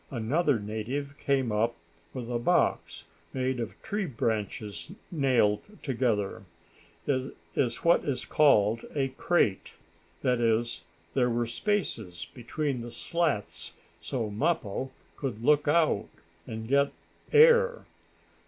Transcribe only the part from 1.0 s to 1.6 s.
came